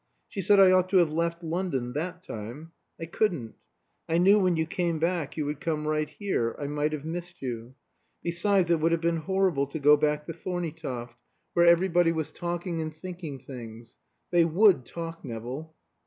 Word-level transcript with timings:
She 0.27 0.41
said 0.41 0.59
I 0.59 0.71
ought 0.71 0.89
to 0.89 0.97
have 0.97 1.11
left 1.11 1.43
London 1.43 1.93
that 1.93 2.23
time. 2.23 2.71
I 2.99 3.05
couldn't. 3.05 3.53
I 4.09 4.17
knew 4.17 4.39
when 4.39 4.57
you 4.57 4.65
came 4.65 4.97
back 4.97 5.37
you 5.37 5.45
would 5.45 5.61
come 5.61 5.87
right 5.87 6.09
here 6.09 6.55
I 6.57 6.65
might 6.65 6.91
have 6.93 7.05
missed 7.05 7.39
you. 7.39 7.75
Besides, 8.23 8.71
it 8.71 8.79
would 8.79 8.93
have 8.93 8.99
been 9.01 9.17
horrible 9.17 9.67
to 9.67 9.77
go 9.77 9.95
back 9.95 10.25
to 10.25 10.33
Thorneytoft, 10.33 11.19
where 11.53 11.67
everybody 11.67 12.11
was 12.11 12.31
talking 12.31 12.81
and 12.81 12.91
thinking 12.95 13.37
things. 13.37 13.97
They 14.31 14.43
would 14.43 14.87
talk, 14.87 15.23
Nevill." 15.23 15.71